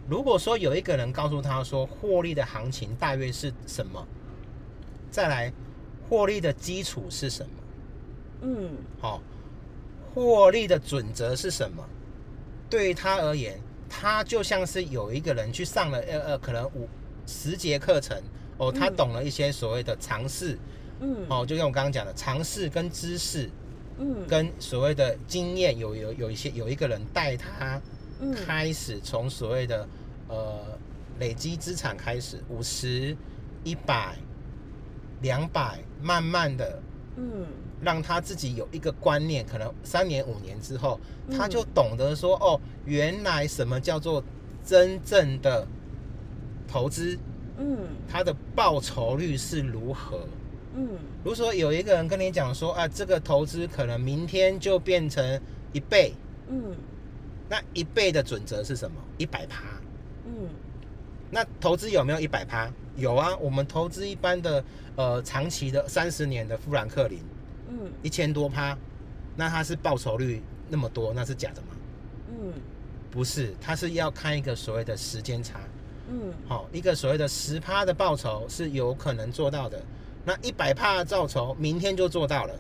[0.09, 4.07] 如果说有一个人告诉他说获利的行情大约是什么，
[5.11, 5.53] 再来
[6.09, 7.51] 获利的基础是什么？
[8.43, 9.23] 嗯好、
[10.13, 11.85] 获利的准则是什么？
[12.69, 16.89] 对于他而言，他就像是有一个人去上了呃呃，可能五
[17.27, 18.21] 十节课程
[18.59, 20.59] 哦，他嗯懂了一些所谓的常识嗯
[21.29, 23.51] 哦，就像我刚刚讲的尝试跟知识
[23.99, 24.27] 嗯。
[24.29, 27.81] 跟所谓的经验，有有有一些有一个人带他
[28.21, 28.35] 嗯。
[28.35, 29.89] 开始从所谓的
[30.29, 30.61] 呃
[31.19, 33.17] 累积资产开始，五十、
[33.65, 34.17] 一百、
[35.23, 36.83] 两百，慢慢的
[37.17, 37.47] 嗯。
[37.83, 41.39] 让他自己有一个观念，可能三年五年之后，嗯。
[41.39, 44.23] 他就懂得说，哦，原来什么叫做
[44.63, 45.67] 真正的
[46.69, 47.19] 投资，
[47.59, 47.79] 嗯。
[48.07, 50.21] 它的报酬率是如何。
[50.75, 50.89] 嗯。
[51.23, 55.41] 如果说有一个人跟你讲说，啊，这个投资可能明天就变成
[55.73, 56.15] 一倍，
[56.49, 56.75] 嗯。
[57.49, 58.97] 那一倍的准则是什么？
[59.19, 59.63] 一百趴。
[60.27, 60.49] 嗯。
[61.31, 62.71] 那投资有没有一百趴？
[62.97, 64.65] 有啊，我们投资一般的
[64.97, 67.19] 呃长期的三十年的富兰克林
[67.69, 67.91] 嗯。
[68.03, 68.77] 一千多趴，
[69.37, 71.69] 那它是报酬率那么多，那是假的吗？
[72.29, 72.53] 嗯。
[73.11, 75.59] 不是，它是要看一个所谓的时间差，
[76.09, 76.33] 嗯。
[76.47, 79.83] 好、一个所谓的十趴的报酬是有可能做到的，
[80.25, 82.55] 那一百帕的造酬明天就做到了，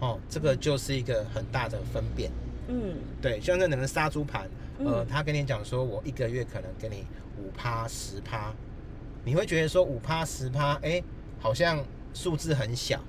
[0.00, 2.30] 哦，这个就是一个很大的分辨。
[2.68, 7.04] 嗯对，像那能杀猪盘，呃嗯，他跟你讲说，我一个月可能给你
[7.38, 8.52] 五趴十趴，
[9.24, 11.02] 你会觉得说五趴十趴，哎，
[11.40, 13.00] 好像数字很小，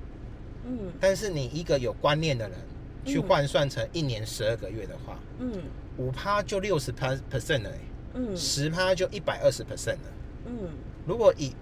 [0.66, 2.58] 嗯但是你一个有观念的人
[3.06, 5.52] 去嗯换算成一年十二个月的话，嗯
[5.98, 7.80] 五趴就六十趴 percent 了、欸，
[8.16, 10.14] 嗯十趴就一百二十 percent 了。
[10.46, 10.70] 嗯
[11.06, 11.54] 如果以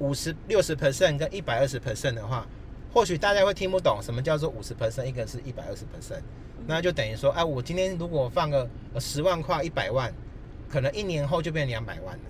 [0.00, 2.46] 五十六十 percent 跟一百二十 percent 的话，
[2.92, 6.22] 或许大家会听不懂什么叫做五十 percent，一个是一百二十 percent，
[6.66, 10.12] 那就等于说，哎、我今天如果放个十万块、一百万，
[10.68, 12.22] 可能一年后就变两百万了，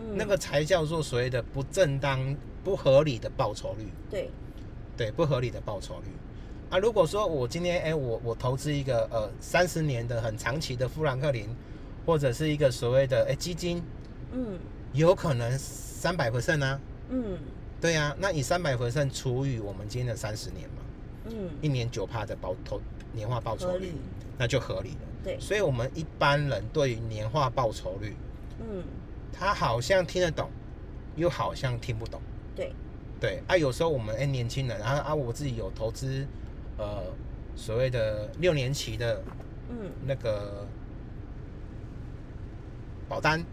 [0.00, 3.86] 嗯那个才叫做所谓的不正当、不合理的报酬率。
[4.10, 4.30] 对
[4.96, 6.06] 对，不合理的报酬率。
[6.70, 11.48] 啊，如果说我今天哎、我我投资一个呃三十年的很长期的富兰克林，
[12.06, 13.82] 或者是一个所谓的哎、基金，
[14.32, 14.58] 嗯
[14.94, 16.80] 有可能三百 percent 啊。
[17.14, 17.38] 嗯。
[17.80, 20.82] 对呀、那以三百 percent 除以我们今天的三十年嘛，
[21.26, 21.50] 嗯。
[21.60, 22.80] 一年九趴的报投
[23.12, 23.92] 年化报酬率，
[24.38, 25.00] 那就合理了。
[25.22, 25.38] 对。
[25.38, 28.16] 所以我们一般人对于年化报酬率，
[28.58, 28.82] 嗯。
[29.32, 30.50] 他好像听得懂，
[31.16, 32.20] 又好像听不懂。
[32.56, 32.72] 对。
[33.20, 36.26] 对啊，有时候我们哎、年轻人，啊啊，我自己有投资，
[36.76, 37.02] 呃，
[37.54, 39.22] 所谓的六年期的
[39.70, 39.90] 嗯。
[40.06, 40.66] 那个
[43.08, 43.44] 保单，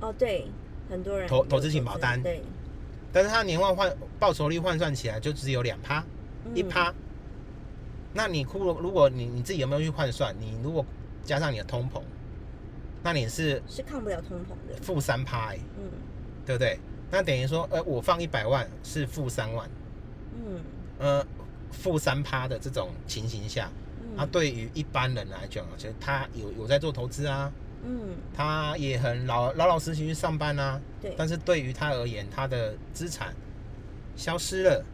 [0.00, 0.46] 哦对，
[0.90, 2.22] 很多人投投资型保单。
[2.22, 2.42] 对
[3.12, 6.04] 但是它年化换报酬率换算起来就只有两趴，
[6.54, 6.94] 一嗯趴。
[8.12, 10.34] 那你如果如果你你自己有没有去换算？
[10.40, 10.84] 你如果
[11.24, 12.00] 加上你的通膨，
[13.02, 15.84] 那你是是抗不了通膨的，负三趴、欸，嗯
[16.46, 16.78] 对不对？
[17.10, 19.68] 那等于说，呃，我放一百万是负三万，
[20.34, 20.60] 嗯
[20.98, 21.26] 呃，
[21.70, 23.70] 负三趴的这种情形下，
[24.02, 27.52] 嗯啊，对于一般人来讲，其实他有有在做投资啊，
[27.84, 28.16] 嗯。
[28.34, 33.34] 他也很老老老实实去上班啊，对，但是对于他而言，他的资产
[34.16, 34.84] 消失了，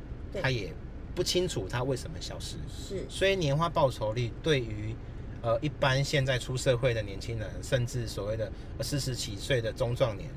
[0.41, 0.73] 他也
[1.15, 3.05] 不清楚他为什么消失，是。
[3.09, 4.95] 所以年化报酬率对于
[5.43, 10.31] 呃一般现在出社会的年轻人，甚至所谓的四十几岁的中壮年，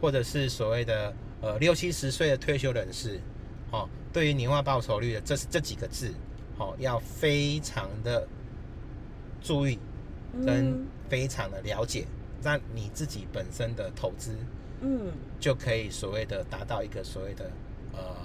[0.00, 1.12] 或者是所谓的
[1.42, 3.20] 呃六七十岁的退休人士，
[3.70, 6.14] 哦，对于年化报酬率的这这几个字，
[6.56, 8.26] 哦，要非常的
[9.42, 9.78] 注意
[10.46, 12.06] 跟嗯非常的了解，
[12.42, 14.36] 那你自己本身的投资
[14.80, 17.50] 嗯就可以所谓的达到一个所谓的
[17.92, 18.16] 呃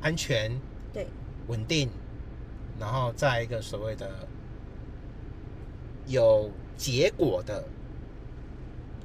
[0.00, 0.50] 安全
[0.92, 1.06] 对
[1.48, 1.88] 稳定，
[2.78, 4.26] 然后再一个所谓的
[6.06, 7.64] 有结果的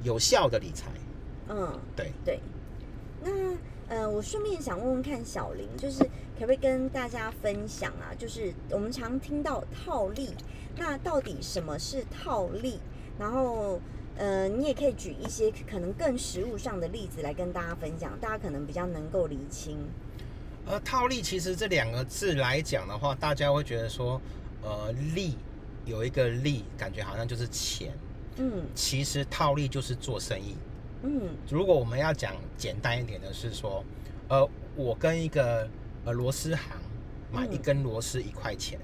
[0.02, 0.90] 有效的理财，
[1.48, 2.12] 嗯对。
[2.24, 2.40] 对，
[3.22, 3.30] 那
[3.88, 5.98] 呃，我顺便想问问看小林，就是
[6.38, 8.12] 可不可以跟大家分享啊？
[8.18, 10.34] 就是我们常听到套利，
[10.76, 12.78] 那到底什么是套利？
[13.18, 13.80] 然后
[14.16, 19.76] 呃，你也可以举一些可能更实物上的例子来跟大家分享，大家可能比较能够厘清。
[20.66, 24.20] 呃，套利其实这两个字来讲的话，大家会觉得说，
[24.62, 25.36] 呃，利
[25.86, 27.92] 有一个利，感觉好像就是钱，
[28.36, 30.56] 嗯其实套利就是做生意。
[31.04, 33.84] 嗯如果我们要讲简单一点的是说，
[34.28, 35.66] 呃，我跟一个
[36.04, 36.76] 呃螺丝行
[37.32, 38.78] 买嗯一根螺丝一块钱，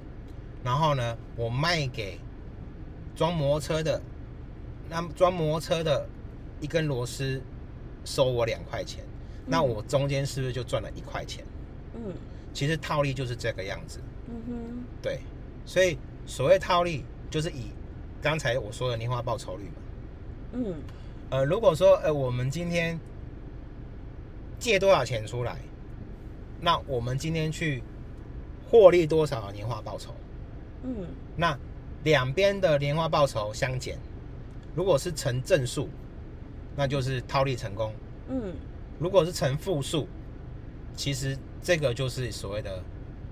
[0.62, 2.18] 然后呢，我卖给
[3.14, 4.00] 装摩托车的，
[4.88, 6.06] 那装摩托车的
[6.60, 7.40] 一根螺丝
[8.04, 9.04] 收我两块钱，
[9.46, 11.44] 那嗯我中间是不是就赚了一块钱？
[11.94, 12.12] 嗯。
[12.52, 15.18] 其实套利就是这个样子，嗯哼，对，
[15.66, 17.72] 所以所谓套利就是以
[18.22, 19.72] 刚才我说的年化报酬率嘛。
[20.52, 20.74] 嗯。
[21.30, 22.96] 呃，如果说呃我们今天
[24.60, 25.58] 借多少钱出来，
[26.60, 27.82] 那我们今天去
[28.70, 30.14] 获利多少的年化报酬？
[30.84, 30.94] 嗯。
[31.36, 31.58] 那
[32.04, 33.98] 两边的年化报酬相减，
[34.74, 35.88] 如果是成正数，
[36.76, 37.90] 那就是套利成功；
[38.28, 38.54] 嗯
[38.98, 40.06] 如果是成负数，
[40.96, 42.82] 其实这个就是所谓的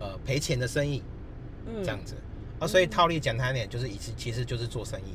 [0.00, 1.02] 呃赔钱的生意
[1.66, 2.14] 嗯，这样子。
[2.58, 5.14] 啊，所以套利简单一点就是一次其实就是做生意。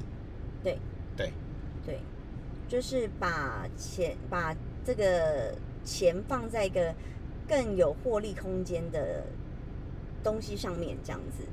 [0.63, 0.78] 对
[1.16, 1.32] 对，
[1.86, 2.00] 对，
[2.68, 6.94] 就是把钱把这个钱放在一个
[7.48, 9.24] 更有获利空间的
[10.24, 11.46] 东西上面，这样子。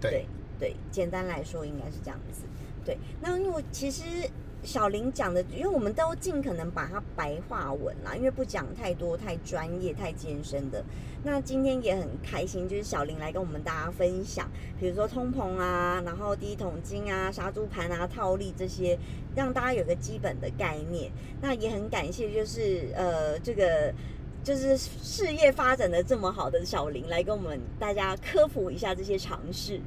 [0.00, 0.26] 对，
[0.58, 2.42] 对，简单来说应该是这样子。
[2.84, 4.02] 对，那因为其实
[4.62, 10.84] 小林讲的，因为我们都尽可能把它白话文啦，因为不讲太多、太专业、太艰深的。
[11.22, 18.98] 那今天也很开心，就是小林来跟我们大家分享，比如说通膨啊，然后第一桶金啊、杀猪盘啊、套利这些，
[19.34, 21.10] 让大家有个基本的概念。
[21.40, 23.92] 那也很感谢，就是呃这个。
[24.42, 29.78] 就是事业发展的这么好的小林来跟我们大家科普一下这些常识。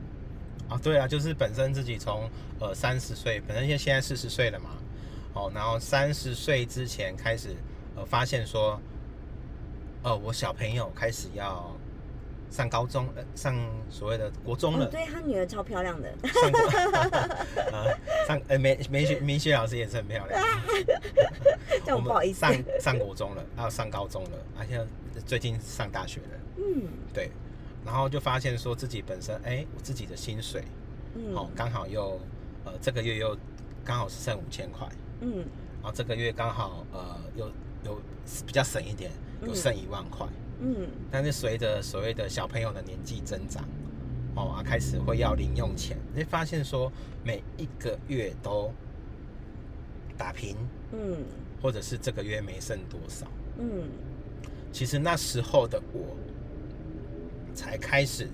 [0.74, 2.28] 啊，对啊，就是本身自己从
[2.60, 4.72] 呃三十岁，本身现现在四十岁了嘛，
[5.34, 7.50] 哦，然后三十岁之前开始
[7.96, 8.80] 呃发现说，
[10.02, 11.76] 呃，我小朋友开始要
[12.50, 13.56] 上高中，呃，上
[13.92, 16.60] 所谓的国中了，哦，对他女儿超漂亮的， 上国
[17.72, 20.44] 呃上呃梅梅雪梅雪老师也是很漂亮，
[21.86, 22.40] 这样我不好意思。
[22.40, 24.84] 上上国中了，要上高中了，而且
[25.24, 26.82] 最近上大学了，嗯
[27.14, 27.30] 对，
[27.86, 30.64] 然后就发现说自己本身哎，我自己的薪水。
[31.16, 32.20] 嗯哦，刚好又
[32.66, 33.38] 呃这个月又
[33.86, 34.88] 刚好是剩五千块，
[35.22, 35.46] 嗯
[35.82, 37.48] 然后这个月刚好呃又
[37.86, 38.02] 有
[38.48, 39.12] 比较省一点，
[39.46, 40.26] 有剩一万块。
[40.60, 43.64] 嗯但是随着所谓的小朋友的年纪增长，
[44.36, 46.92] 哦啊开始会要零用钱，你会发现说
[47.24, 48.72] 每一个月都
[50.18, 50.56] 打平，
[50.94, 51.18] 嗯
[51.62, 53.28] 或者是这个月没剩多少。
[53.60, 53.84] 嗯
[54.72, 56.18] 其实那时候的我
[57.54, 58.30] 才开始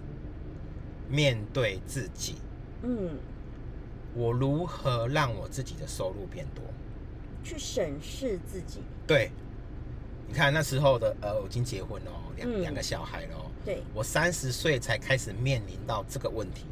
[1.09, 2.35] 面对自己，
[2.83, 3.17] 嗯，
[4.13, 6.63] 我如何让我自己的收入变多。
[7.43, 8.81] 去审视自己。
[9.07, 9.31] 对，
[10.27, 12.61] 你看那时候的呃，我已经结婚了哦，两嗯。
[12.61, 13.35] 两个小孩了。
[13.35, 16.65] 哦，对，我三十岁才开始面临到这个问题。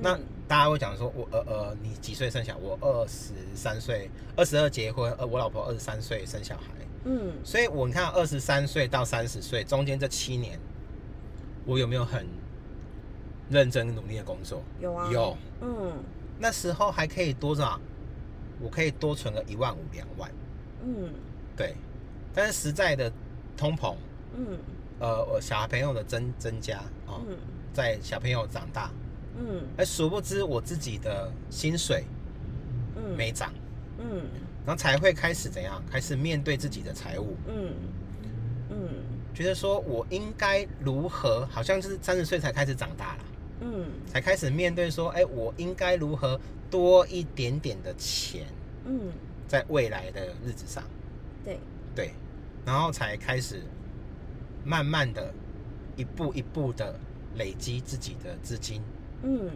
[0.00, 2.56] 那嗯大家会讲说，我呃呃，你几岁生小？
[2.58, 6.64] 我二十三岁，二十二结婚，呃，我老婆二十三岁生小孩，
[7.04, 7.32] 嗯。
[7.44, 10.58] 所以我你看二十三岁到三十岁中间这七年，
[11.64, 12.26] 我有没有很
[13.50, 14.62] 认真努力的工作？
[14.80, 15.10] 有啊。
[15.10, 15.36] 有。
[15.60, 15.92] 嗯。
[16.38, 17.80] 那时候还可以多少？
[18.60, 20.30] 我可以多存个一万五两万，
[20.84, 21.10] 嗯。
[21.56, 21.74] 对。
[22.34, 23.12] 但是实在的
[23.56, 23.94] 通膨，
[24.36, 24.58] 嗯。
[25.00, 27.36] 呃，我小朋友的增增加哦，嗯。
[27.72, 28.90] 在小朋友长大，
[29.36, 29.62] 嗯。
[29.76, 32.04] 而，殊不知我自己的薪水
[32.96, 33.16] 嗯。
[33.16, 33.52] 没涨，
[33.98, 34.22] 嗯。
[34.66, 35.82] 然后才会开始怎样？
[35.90, 37.74] 开始面对自己的财务，嗯。
[38.70, 38.78] 嗯
[39.34, 41.46] 觉得说我应该如何？
[41.50, 43.24] 好像就是三十岁才开始长大了，
[43.62, 43.86] 嗯。
[44.06, 48.46] 才开始面对说，哎，我应该如何多一点点的钱
[48.84, 49.12] 嗯，
[49.48, 50.84] 在未来的日子上，
[51.44, 51.58] 对，
[51.94, 52.14] 对，
[52.64, 53.62] 然后才开始
[54.64, 55.32] 慢慢的
[55.96, 56.94] 一步一步的
[57.36, 58.80] 累积自己的资金，
[59.22, 59.50] 嗯。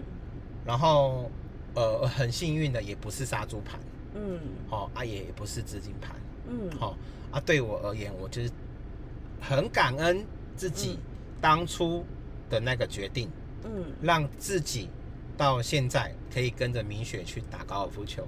[0.67, 1.31] 然后
[1.75, 3.79] 呃很幸运的也不是杀猪盘，
[4.15, 4.41] 嗯。
[4.71, 6.17] 哦啊也不是资金盘，
[6.49, 6.71] 嗯。
[6.81, 6.97] 哦
[7.31, 8.51] 啊对我而言，我就是
[9.41, 10.25] 很感恩
[10.57, 11.05] 自己嗯
[11.41, 12.05] 当初
[12.51, 13.31] 的那个决定，
[13.65, 14.91] 嗯，让自己
[15.37, 18.27] 到现在可以跟着明雪去打高尔夫球。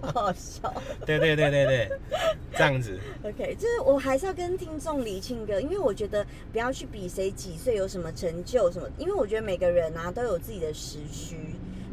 [0.00, 0.72] 好笑。
[1.04, 1.90] 对对对对对，
[2.54, 2.98] 这样子。
[3.22, 11.36] OK，就是我还是要跟听众理清个，因为我觉得不要去比谁几岁有什么成就什么，因为我觉得每个人啊都有自己的时区。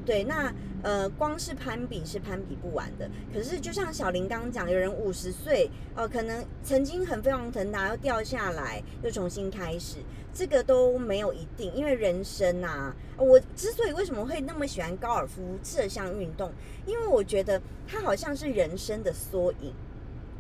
[0.06, 0.54] 对，那
[0.84, 3.10] 呃，光是攀比是攀比不完的。
[3.34, 9.98] 可是就像小林刚刚讲，有人五十岁，呃，可能曾经很飞黄腾达，又掉下来，又重新开始，
[10.32, 11.74] 这个都没有一定。
[11.74, 16.52] 因为人生啊，我之所以为什么会那么喜欢高尔夫这项运动，
[16.86, 19.74] 因为我觉得它好像是人生的缩影。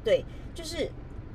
[0.03, 0.87] 对，就是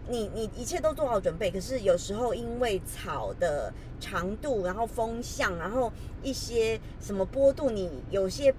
[0.09, 5.93] 你你一切都做好准备，可是有时候因为草的长度，然后风向，然后
[6.23, 8.53] 一些什么波度，你有些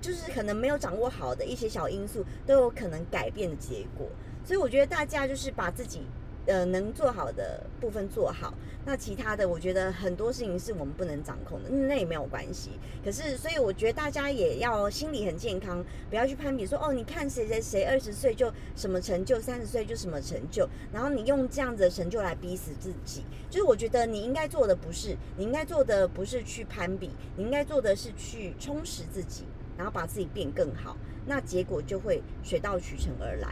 [0.00, 4.06] 就是可能没有掌握好的一些小因素，都有可能改变的结果。
[4.44, 6.02] 所以我觉得大家就是把自己
[6.48, 8.52] 呃能做好的部分做好，
[8.84, 12.70] 那其他的我觉得很多事情是我们不能掌控的，那也没有关系。
[13.04, 23.22] 可是所以我觉得大家也要心理很健康，不要去攀比说哦，你看谁谁谁二十岁就什么成就，三十岁就什么成就，然后你用这样子的成就来逼死自己。
[23.50, 29.44] 就是我觉得你应该做的不是，你应该做的不是去攀比，你应该做的是去充实自己，
[29.76, 30.96] 然后把自己变更好，
[31.26, 33.48] 那结果就会水到渠成而来。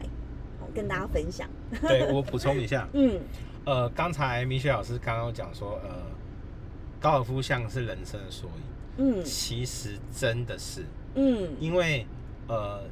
[0.59, 1.47] 好跟大家分享。
[1.87, 3.21] 对我补充一下，嗯，
[3.65, 5.91] 呃，刚才米雪老师刚刚讲说，呃，
[7.01, 8.63] 高尔夫像是人生的缩影，
[8.99, 9.25] 嗯。
[9.25, 11.57] 其实真的是，嗯。
[11.59, 12.07] 因为
[12.49, 12.83] 呃，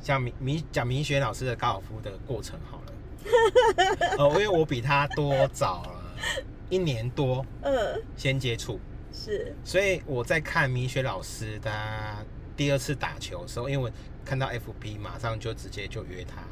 [0.00, 6.34] 像米米讲米雪老师的高尔夫的过程好了， 呃，因为我比他多早了
[6.70, 8.80] 一年多呃，先接触，
[9.12, 9.54] 是。
[9.64, 12.16] 所以我在看米雪老师他
[12.56, 13.92] 第二次打球的时候，因为我
[14.24, 16.46] 看到 FP，马上就直接就约他，是，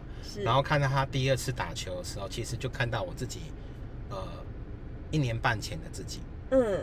[0.45, 3.41] 然后看到他第二次打球的时候，其实就看到我自己，
[4.11, 4.17] 呃，
[5.11, 6.21] 一年半前的自己。
[6.51, 6.81] 嗯，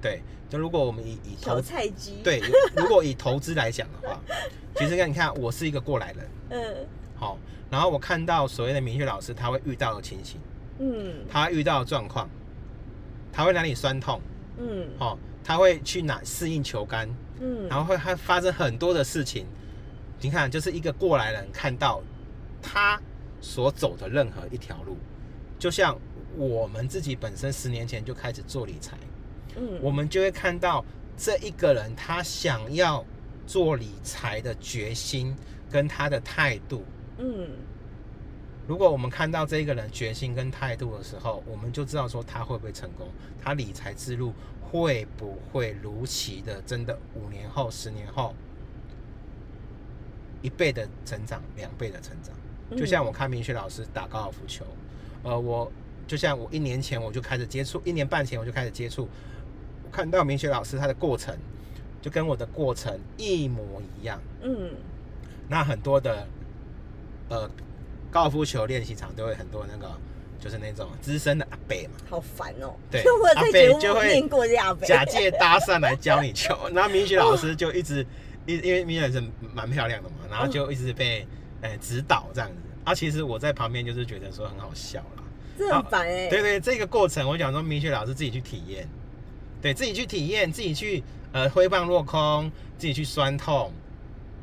[0.00, 2.40] 对，就如果我们以以投菜鸡，，对，
[2.76, 4.20] 如果以投资来讲的话，
[4.76, 6.86] 其实你看，我是一个过来人，嗯。
[7.18, 7.38] 好，
[7.70, 10.40] 然后我看到所谓的明确老师他会遇到的情形，
[10.78, 11.24] 嗯。
[11.30, 12.28] 他遇到的状况，
[13.32, 14.20] 他会哪里酸痛，
[14.58, 14.88] 嗯。
[14.98, 17.08] 哦，他会去哪适应球杆，
[17.40, 19.46] 嗯，然后会还发生很多的事情。
[20.20, 22.02] 你看，就是一个过来人看到
[22.68, 23.00] 他
[23.40, 24.96] 所走的任何一条路，
[25.56, 25.96] 就像
[26.36, 28.98] 我们自己本身十年前就开始做理财，
[29.56, 30.84] 嗯我们就会看到
[31.16, 33.04] 这一个人他想要
[33.46, 35.34] 做理财的决心
[35.70, 36.84] 跟他的态度。
[37.18, 37.48] 嗯
[38.66, 43.08] 如果我们看到这一个人决心跟态度的时候，我们就知道说他会不会成功，
[43.40, 48.34] 他理财之路会不会如期的真的五年后、十年后
[50.42, 52.34] 一倍的成长、两倍的成长。
[52.70, 54.64] 嗯就像我看明雪老师打高尔夫球，
[55.22, 55.70] 呃，我
[56.06, 59.08] 就像我一年前我就开始接触，一年半前我就开始接触，
[59.84, 61.36] 我看到明雪老师他的过程，
[62.02, 64.20] 就跟我的过程一模一样。
[64.42, 64.70] 嗯
[65.48, 66.26] 那很多的
[67.28, 67.48] 呃
[68.10, 69.88] 高尔夫球练习场都会很多那个
[70.40, 72.74] 就是那种资深的阿伯嘛，好烦哦。
[72.90, 74.84] 对就 我在阿节目伯就会念过这样呗。
[74.86, 78.04] 假借搭讪来教你球，然后明雪老师就一直
[78.44, 79.22] 因因为明雪是
[79.54, 81.26] 蛮漂亮的嘛，然后就一直被
[81.62, 82.56] 呃指导这样子。
[82.84, 85.24] 啊，其实我在旁边就是觉得说很好笑啦。
[85.58, 86.28] 这很烦哎。
[86.28, 88.88] 对对，这个过程我讲说明雪老师自己去体验，
[89.60, 91.02] 对自己去体验，自己去
[91.32, 93.72] 呃挥棒落空，自己去酸痛，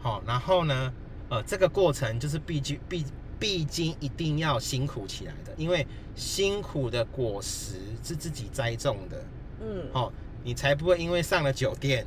[0.01, 0.93] 好、然后呢，
[1.29, 3.05] 呃，这个过程就是必须必
[3.39, 9.25] 必经一定要辛苦起来的，因为辛苦的果实是自己栽种的，
[9.61, 10.11] 嗯哦，
[10.43, 12.05] 你才不会因为上了酒店，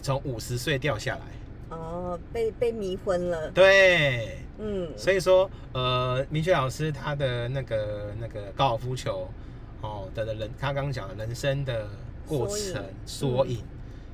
[0.00, 1.22] 从五十岁掉下来。
[1.68, 3.50] 哦，被被迷昏了。
[3.50, 9.28] 对，嗯所以说，呃，明雪老师他的那个那个高尔夫球，
[9.80, 11.88] 哦的的人，他刚刚讲的人生的
[12.26, 13.58] 过程缩影，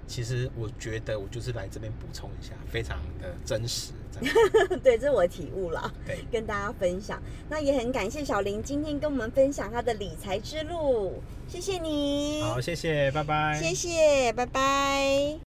[0.06, 3.92] 其实我觉得我就是来这边补充一下，非常的真实，
[4.82, 5.92] 对，这是我的体悟了。
[6.06, 6.18] 对。
[6.32, 7.22] 跟大家分享。
[7.48, 13.60] 那也很感谢小林今天跟我们分享他的理财之路，谢谢你，好，谢谢，拜拜。
[13.62, 15.38] 谢谢，拜拜。